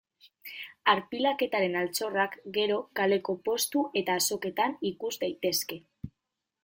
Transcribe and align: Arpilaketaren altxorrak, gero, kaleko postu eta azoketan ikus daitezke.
Arpilaketaren 0.93 1.77
altxorrak, 1.81 2.37
gero, 2.57 2.79
kaleko 3.01 3.37
postu 3.51 3.85
eta 4.03 4.17
azoketan 4.23 4.75
ikus 4.93 5.13
daitezke. 5.27 5.79